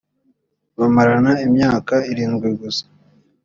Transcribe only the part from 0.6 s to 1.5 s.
bamarana